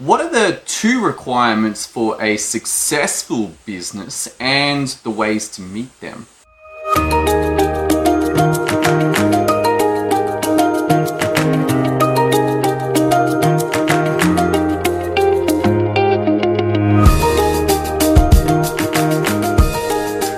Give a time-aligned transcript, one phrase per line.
[0.00, 6.26] What are the two requirements for a successful business and the ways to meet them?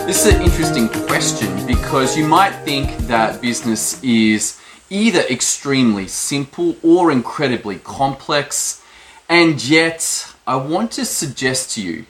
[0.08, 4.58] This is an interesting question because you might think that business is
[4.90, 8.81] either extremely simple or incredibly complex,
[9.28, 12.06] and yet I want to suggest to you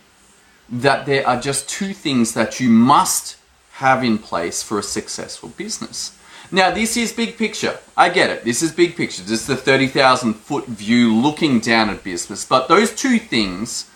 [0.68, 3.36] that there are just two things that you must
[3.74, 6.16] have in place for a successful business.
[6.50, 7.78] Now, this is big picture.
[7.96, 8.44] I get it.
[8.44, 9.22] This is big picture.
[9.22, 12.44] This is the 30,000 foot view looking down at business.
[12.44, 13.90] But those two things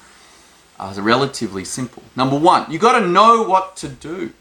[0.79, 2.03] are relatively simple.
[2.15, 4.33] Number one, you got to know what to do.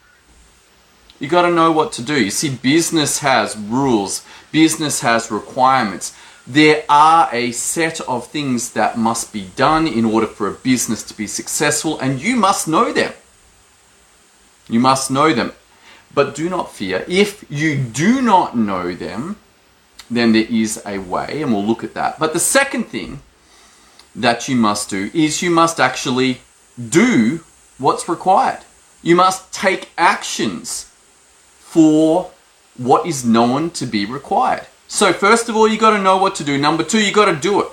[1.19, 2.21] You got to know what to do.
[2.21, 6.15] You see, business has rules, business has requirements.
[6.47, 11.01] There are a set of things that must be done in order for a business
[11.03, 13.13] to be successful, and you must know them.
[14.69, 15.53] You must know them.
[16.13, 17.03] But do not fear.
[17.07, 19.37] If you do not know them,
[20.09, 22.19] then there is a way, and we'll look at that.
[22.19, 23.21] But the second thing
[24.15, 26.41] that you must do is you must actually
[26.77, 27.43] do
[27.77, 28.59] what's required.
[29.01, 30.91] You must take actions
[31.59, 32.31] for
[32.77, 34.67] what is known to be required.
[34.87, 36.57] So, first of all, you got to know what to do.
[36.57, 37.67] Number two, you got to do it.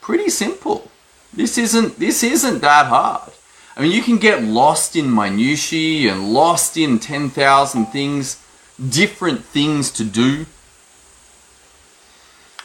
[0.00, 0.90] Pretty simple.
[1.32, 3.32] This isn't this isn't that hard.
[3.76, 8.40] I mean, you can get lost in minutiae and lost in 10,000 things,
[8.88, 10.46] different things to do.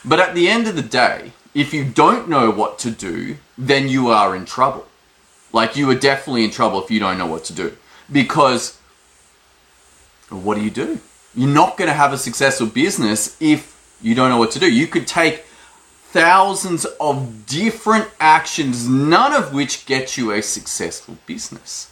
[0.04, 3.88] But at the end of the day, if you don't know what to do, then
[3.88, 4.86] you are in trouble.
[5.52, 7.76] Like, you are definitely in trouble if you don't know what to do.
[8.10, 8.78] Because
[10.28, 11.00] what do you do?
[11.34, 14.70] You're not going to have a successful business if you don't know what to do.
[14.70, 15.44] You could take
[16.10, 21.90] thousands of different actions, none of which get you a successful business.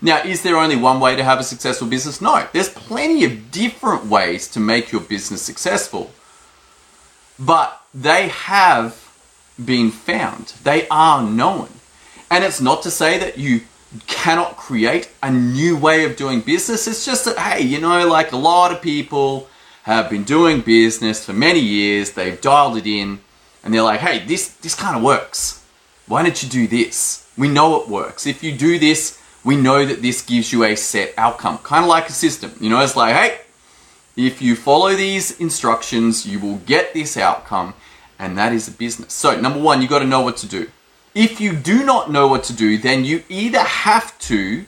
[0.00, 2.20] Now, is there only one way to have a successful business?
[2.20, 6.10] No, there's plenty of different ways to make your business successful.
[7.38, 8.98] But they have
[9.64, 11.68] been found, they are known.
[12.32, 13.60] And it's not to say that you
[14.06, 16.86] cannot create a new way of doing business.
[16.86, 19.48] It's just that, hey, you know, like a lot of people
[19.82, 23.20] have been doing business for many years, they've dialed it in,
[23.62, 25.64] and they're like, hey, this, this kind of works.
[26.06, 27.28] Why don't you do this?
[27.36, 28.26] We know it works.
[28.26, 31.58] If you do this, we know that this gives you a set outcome.
[31.58, 32.52] Kind of like a system.
[32.60, 33.40] You know, it's like, hey,
[34.16, 37.74] if you follow these instructions, you will get this outcome,
[38.18, 39.12] and that is a business.
[39.12, 40.70] So, number one, you got to know what to do.
[41.14, 44.64] If you do not know what to do, then you either have to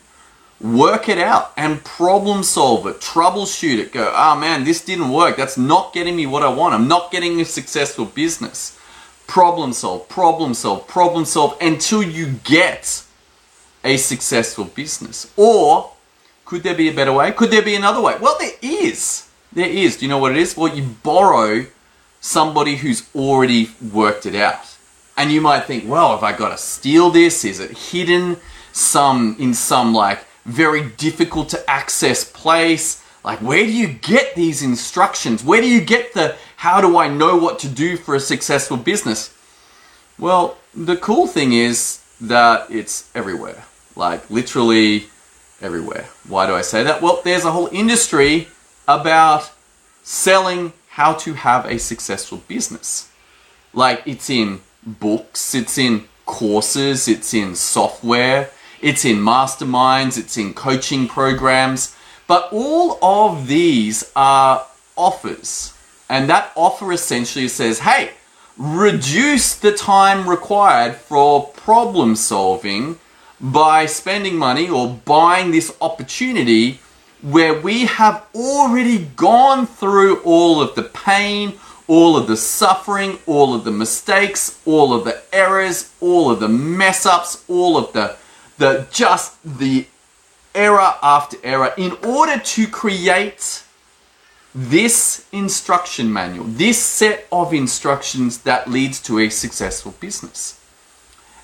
[0.60, 5.36] work it out and problem solve it, troubleshoot it, go, oh man, this didn't work.
[5.36, 6.74] That's not getting me what I want.
[6.74, 8.78] I'm not getting a successful business.
[9.26, 13.04] Problem solve, problem solve, problem solve until you get
[13.82, 15.32] a successful business.
[15.36, 15.92] Or
[16.44, 17.32] could there be a better way?
[17.32, 18.16] Could there be another way?
[18.20, 19.28] Well, there is.
[19.52, 19.96] There is.
[19.96, 20.56] Do you know what it is?
[20.56, 21.66] Well, you borrow
[22.20, 24.73] somebody who's already worked it out.
[25.16, 27.44] And you might think, well, have I got to steal this?
[27.44, 28.36] Is it hidden
[28.72, 33.02] some in some like very difficult to access place?
[33.24, 35.42] Like, where do you get these instructions?
[35.42, 38.76] Where do you get the how do I know what to do for a successful
[38.76, 39.34] business?
[40.18, 43.64] Well, the cool thing is that it's everywhere.
[43.96, 45.06] Like, literally
[45.60, 46.08] everywhere.
[46.26, 47.00] Why do I say that?
[47.00, 48.48] Well, there's a whole industry
[48.88, 49.50] about
[50.02, 53.10] selling how to have a successful business.
[53.72, 58.50] Like, it's in books, it's in courses, it's in software,
[58.80, 61.96] it's in masterminds, it's in coaching programs.
[62.26, 65.74] But all of these are offers.
[66.08, 68.12] And that offer essentially says, hey,
[68.56, 72.98] reduce the time required for problem solving
[73.40, 76.78] by spending money or buying this opportunity
[77.20, 81.54] where we have already gone through all of the pain,
[81.86, 86.48] all of the suffering, all of the mistakes, all of the errors, all of the
[86.48, 88.16] mess ups, all of the
[88.56, 89.86] the just the
[90.54, 93.64] error after error in order to create
[94.54, 100.60] this instruction manual, this set of instructions that leads to a successful business.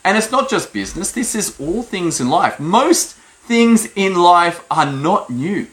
[0.05, 2.61] And it's not just business, this is all things in life.
[2.61, 5.67] Most things in life are not new.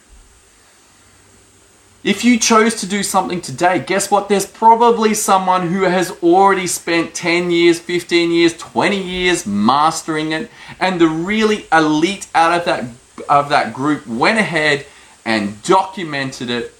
[2.07, 4.30] If you chose to do something today, guess what?
[4.30, 10.50] There's probably someone who has already spent 10 years, 15 years, 20 years mastering it,
[10.80, 12.86] and the really elite out of that
[13.27, 14.86] of that group went ahead
[15.25, 16.74] and documented it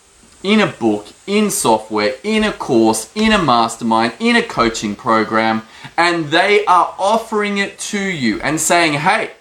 [0.44, 5.64] in a book, in software, in a course, in a mastermind, in a coaching program,
[5.98, 9.32] and they are offering it to you and saying, hey,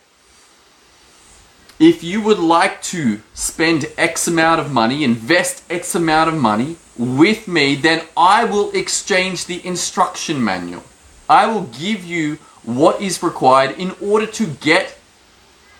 [1.78, 6.76] if you would like to spend X amount of money, invest X amount of money
[6.96, 10.84] with me, then I will exchange the instruction manual.
[11.28, 14.98] I will give you what is required in order to get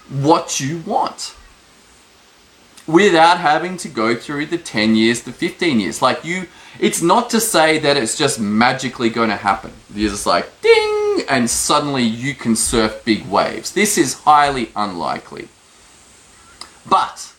[0.09, 1.35] what you want
[2.87, 6.03] without having to go through the 10 years, the 15 years.
[6.03, 6.47] Like you,
[6.79, 9.73] it's not to say that it's just magically going to happen.
[9.95, 13.73] You're just like, ding, and suddenly you can surf big waves.
[13.73, 15.49] This is highly unlikely.
[16.89, 17.33] But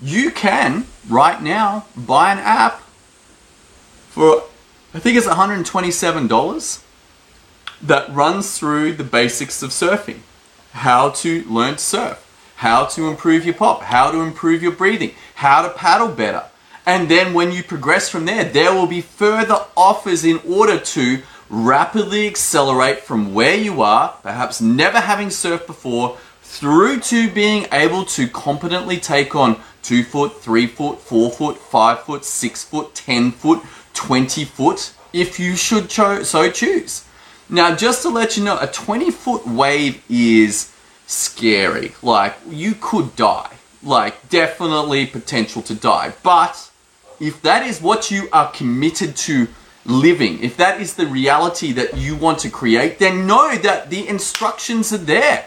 [0.00, 2.80] you can, right now, buy an app
[4.10, 4.44] for,
[4.94, 6.82] I think it's $127
[7.82, 10.20] that runs through the basics of surfing.
[10.72, 12.24] How to learn to surf
[12.58, 16.42] how to improve your pop, how to improve your breathing, how to paddle better.
[16.84, 21.22] And then when you progress from there, there will be further offers in order to
[21.48, 26.18] rapidly accelerate from where you are, perhaps never having surfed before,
[26.48, 32.00] through to being able to competently take on two foot, three foot, four foot, five
[32.00, 33.62] foot, six foot, 10 foot,
[33.92, 37.04] 20 foot, if you should cho- so choose.
[37.50, 40.72] Now, just to let you know, a 20 foot wave is
[41.06, 41.92] scary.
[42.02, 43.52] Like, you could die.
[43.82, 46.14] Like, definitely potential to die.
[46.22, 46.70] But
[47.20, 49.48] if that is what you are committed to
[49.84, 54.08] living, if that is the reality that you want to create, then know that the
[54.08, 55.46] instructions are there.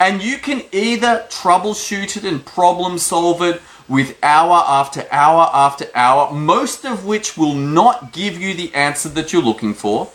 [0.00, 5.86] And you can either troubleshoot it and problem solve it with hour after hour after
[5.94, 10.10] hour, most of which will not give you the answer that you're looking for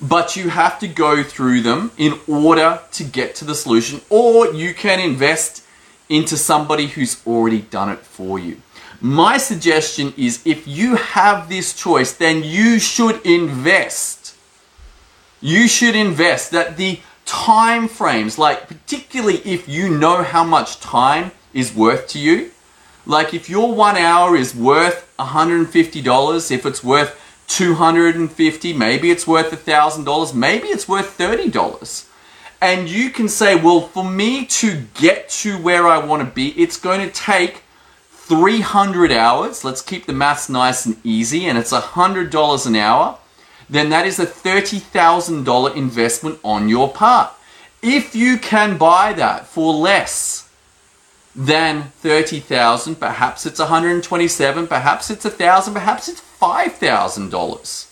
[0.00, 4.52] but you have to go through them in order to get to the solution, or
[4.52, 5.64] you can invest
[6.08, 8.60] into somebody who's already done it for you.
[9.00, 14.36] My suggestion is if you have this choice, then you should invest.
[15.40, 21.32] You should invest that the time frames, like particularly if you know how much time
[21.52, 22.52] is worth to you,
[23.04, 29.60] like if your one hour is worth $150, if it's worth 250, maybe it's worth
[29.60, 32.08] thousand dollars maybe it's worth 30 dollars.
[32.60, 36.48] And you can say well for me to get to where i want to be
[36.60, 37.62] it's going to take
[38.10, 39.62] 300 hours.
[39.62, 43.18] Let's keep the maths nice and easy and it's $100 an hour
[43.68, 47.32] then that is a $30000 investment on your part
[47.82, 50.48] if you can buy that for less
[51.34, 57.86] than 30,000 perhaps it's 127 perhaps it's 1000 perhaps it's $5,000.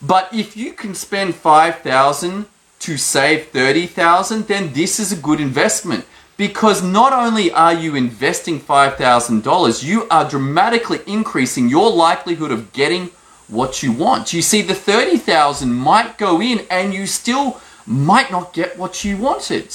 [0.00, 2.46] But if you can spend 5,000
[2.80, 6.04] to save 30,000, then this is a good investment
[6.36, 13.10] because not only are you investing $5,000, you are dramatically increasing your likelihood of getting
[13.48, 14.32] what you want.
[14.32, 19.16] You see the 30,000 might go in and you still might not get what you
[19.16, 19.74] wanted.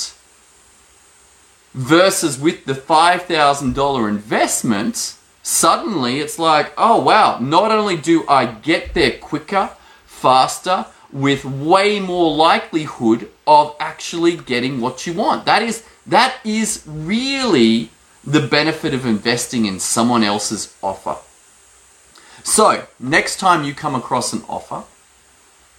[1.74, 8.94] Versus with the $5,000 investment, suddenly it's like, oh wow, not only do I get
[8.94, 9.69] there quicker,
[10.06, 15.45] faster, with way more likelihood of actually getting what you want.
[15.45, 17.89] That is that is really
[18.24, 21.18] the benefit of investing in someone else's offer.
[22.44, 24.83] So, next time you come across an offer,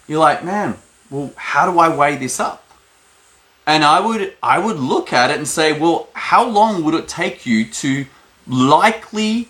[0.06, 0.76] you're like, man,
[1.10, 2.64] well, how do I weigh this up?
[3.66, 7.08] And I would I would look at it and say, well, how long would it
[7.08, 8.06] take you to
[8.46, 9.48] likely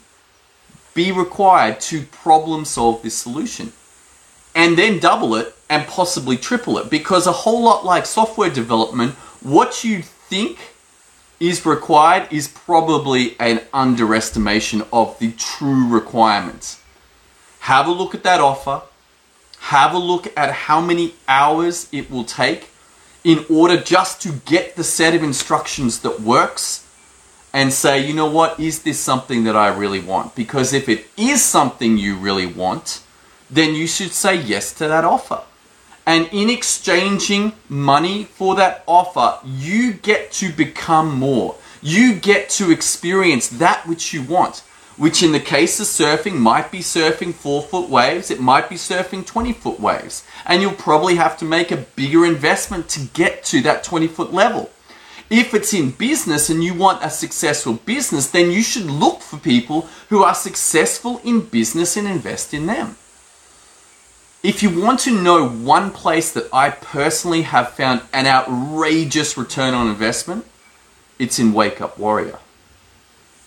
[0.95, 3.73] be required to problem solve this solution
[4.55, 9.15] and then double it and possibly triple it because a whole lot like software development
[9.43, 10.59] what you think
[11.39, 16.80] is required is probably an underestimation of the true requirements
[17.61, 18.83] have a look at that offer
[19.61, 22.71] have a look at how many hours it will take
[23.23, 26.87] in order just to get the set of instructions that works
[27.53, 30.35] and say, you know what, is this something that I really want?
[30.35, 33.03] Because if it is something you really want,
[33.51, 35.43] then you should say yes to that offer.
[36.07, 41.57] And in exchanging money for that offer, you get to become more.
[41.83, 44.63] You get to experience that which you want,
[45.01, 48.75] which in the case of surfing might be surfing four foot waves, it might be
[48.75, 50.25] surfing 20 foot waves.
[50.45, 54.35] And you'll probably have to make a bigger investment to get to that 20 foot
[54.35, 54.69] level.
[55.31, 59.39] If it's in business and you want a successful business, then you should look for
[59.39, 62.97] people who are successful in business and invest in them.
[64.43, 69.73] If you want to know one place that I personally have found an outrageous return
[69.73, 70.45] on investment,
[71.19, 72.39] it's in Wake Up Warrior.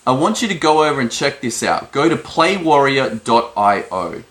[0.06, 1.90] I want you to go over and check this out.
[1.90, 4.24] Go to playwarrior.io.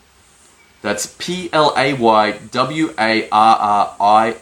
[0.84, 4.36] That's P L A Y W A R R I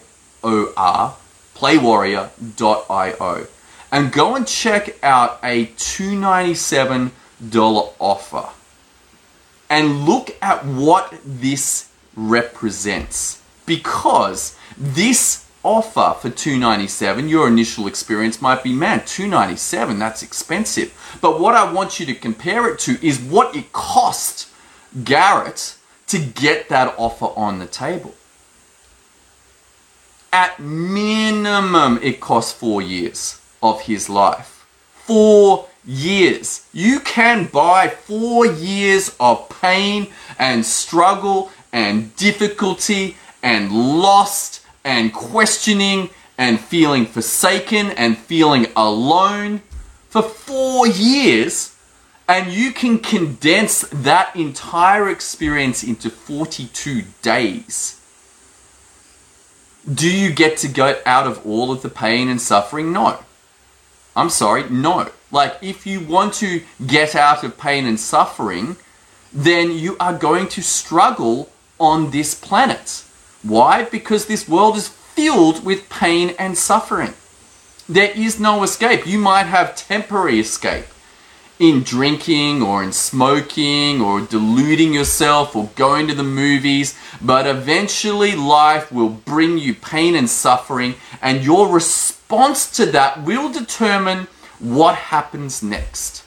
[0.43, 1.15] O R,
[1.55, 3.47] playwarrior.io.
[3.91, 7.11] And go and check out a $297
[7.99, 8.49] offer.
[9.69, 13.43] And look at what this represents.
[13.65, 21.17] Because this offer for 297 your initial experience might be man 297 that's expensive.
[21.21, 24.49] But what i want you to compare it to is what it cost
[25.03, 25.75] garrett
[26.07, 28.13] to get that offer on the table.
[30.33, 34.65] At minimum it cost four years of his life.
[34.93, 36.67] Four years.
[36.73, 46.09] You can buy four years of pain and struggle and difficulty and lost and questioning
[46.37, 49.61] and feeling forsaken and feeling alone
[50.09, 51.75] for four years,
[52.27, 57.99] and you can condense that entire experience into 42 days.
[59.91, 62.91] Do you get to get out of all of the pain and suffering?
[62.93, 63.19] No.
[64.15, 65.09] I'm sorry, no.
[65.31, 68.75] Like, if you want to get out of pain and suffering,
[69.31, 73.03] then you are going to struggle on this planet.
[73.43, 73.83] Why?
[73.83, 77.13] Because this world is filled with pain and suffering.
[77.89, 79.05] There is no escape.
[79.05, 80.85] You might have temporary escape
[81.61, 88.35] in drinking or in smoking or deluding yourself or going to the movies, but eventually
[88.35, 94.95] life will bring you pain and suffering, and your response to that will determine what
[94.95, 96.23] happens next.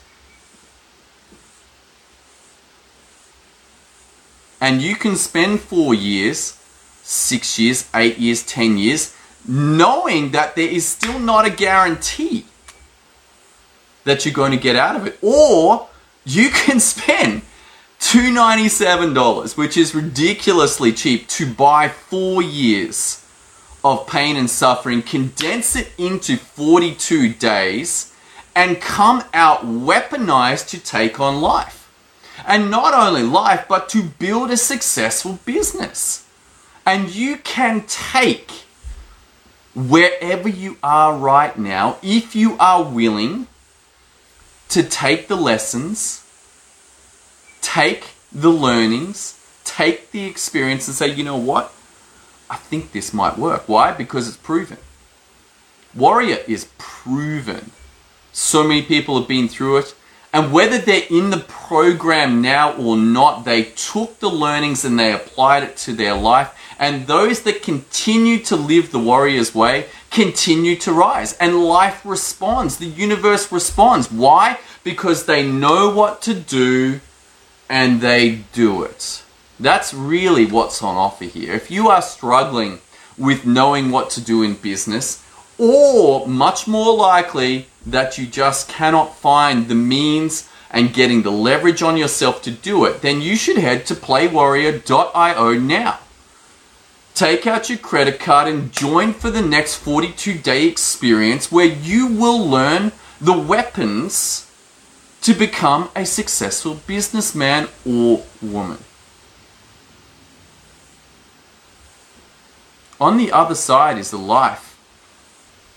[4.61, 6.57] And you can spend four years
[7.05, 9.15] six years, eight years, ten years,
[9.47, 12.45] knowing that there is still not a guarantee
[14.03, 15.17] that you're going to get out of it.
[15.21, 15.87] Or
[16.25, 17.43] you can spend
[17.99, 23.23] $297, which is ridiculously cheap, to buy four years
[23.83, 28.13] of pain and suffering, condense it into 42 days,
[28.55, 31.83] and come out weaponized to take on life.
[32.47, 36.24] And not only life, but to build a successful business.
[36.85, 38.51] And you can take
[39.73, 43.47] wherever you are right now, if you are willing
[44.69, 46.25] to take the lessons,
[47.61, 51.73] take the learnings, take the experience, and say, you know what?
[52.49, 53.67] I think this might work.
[53.67, 53.91] Why?
[53.91, 54.77] Because it's proven.
[55.95, 57.71] Warrior is proven.
[58.31, 59.95] So many people have been through it.
[60.33, 65.13] And whether they're in the program now or not, they took the learnings and they
[65.13, 66.53] applied it to their life.
[66.77, 71.33] And those that continue to live the warrior's way continue to rise.
[71.37, 72.77] And life responds.
[72.77, 74.11] The universe responds.
[74.11, 74.59] Why?
[74.83, 76.99] Because they know what to do
[77.69, 79.23] and they do it.
[79.59, 81.53] That's really what's on offer here.
[81.53, 82.79] If you are struggling
[83.17, 85.25] with knowing what to do in business,
[85.57, 91.81] or much more likely that you just cannot find the means and getting the leverage
[91.81, 95.99] on yourself to do it, then you should head to playwarrior.io now.
[97.15, 102.07] Take out your credit card and join for the next 42 day experience where you
[102.07, 102.91] will learn
[103.21, 104.51] the weapons
[105.21, 108.79] to become a successful businessman or woman.
[112.99, 114.77] On the other side is the life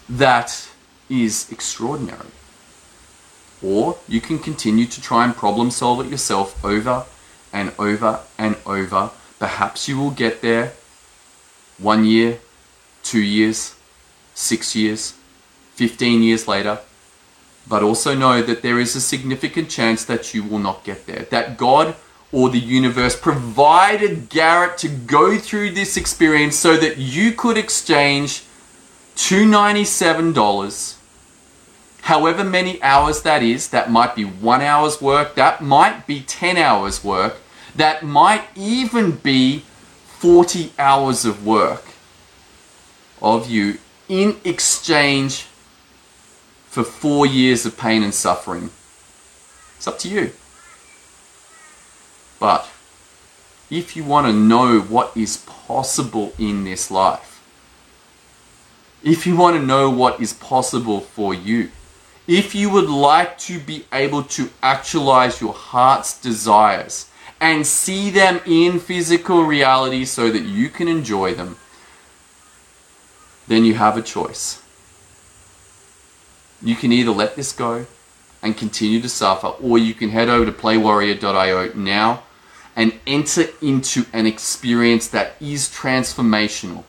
[0.09, 0.69] that
[1.09, 2.33] is extraordinary.
[3.63, 7.07] Or you can continue to try and problem solve it yourself over
[7.53, 9.13] and over and over.
[9.39, 10.73] Perhaps you will get there
[11.79, 12.39] one year,
[13.03, 13.75] two years,
[14.35, 15.15] six years,
[15.75, 16.79] 15 years later.
[17.69, 21.27] But also know that there is a significant chance that you will not get there.
[21.31, 21.95] That God
[22.33, 28.45] or the universe provided Garrett to go through this experience so that you could exchange
[29.17, 30.99] $297
[32.09, 36.57] however many hours that is, that might be one hour's work, that might be 10
[36.57, 37.37] hours work,
[37.77, 39.63] that might even be
[40.19, 41.85] 40 hours of work
[43.23, 45.47] of you in exchange
[46.67, 48.71] for four years of pain and suffering.
[49.77, 50.33] It's up to you.
[52.41, 52.69] But
[53.71, 57.41] if you want to know what is possible in this life,
[59.05, 61.71] if you want to know what is possible for you,
[62.27, 67.08] if you would like to be able to actualize your heart's desires
[67.41, 71.57] and see them in physical reality so that you can enjoy them,
[73.47, 74.63] then you have a choice.
[76.63, 77.87] You can either let this go
[78.43, 82.23] and continue to suffer, or you can head over to playwarrior.io now
[82.77, 86.85] and enter into an experience that is transformational.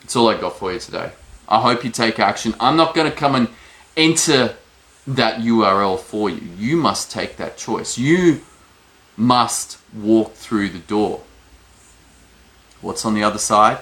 [0.00, 1.12] That's all I got for you today.
[1.48, 2.54] I hope you take action.
[2.60, 3.48] I'm not going to come and
[3.96, 4.56] enter
[5.06, 6.48] that URL for you.
[6.58, 7.98] You must take that choice.
[7.98, 8.40] You
[9.18, 11.22] must walk through the door.
[12.80, 13.78] What's on the other side?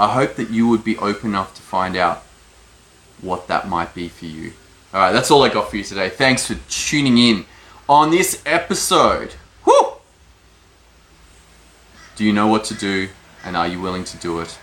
[0.00, 2.22] I hope that you would be open enough to find out
[3.20, 4.52] what that might be for you.
[4.94, 6.08] All right, that's all I got for you today.
[6.08, 7.44] Thanks for tuning in
[7.88, 9.34] on this episode.
[9.66, 9.94] Whoo!
[12.14, 13.08] Do you know what to do
[13.44, 14.56] and are you willing to do it?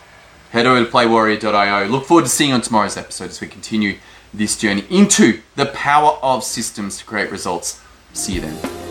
[0.52, 1.88] Head over to playwarrior.io.
[1.88, 3.98] Look forward to seeing you on tomorrow's episode as we continue
[4.38, 7.82] this journey into the power of systems to create results.
[8.14, 8.85] See you then.